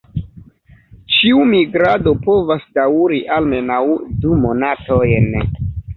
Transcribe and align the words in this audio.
Ĉiu 1.15 1.43
migrado 1.49 2.13
povas 2.27 2.65
daŭri 2.79 3.19
almenaŭ 3.37 3.83
du 4.25 4.37
monatojn. 4.47 5.33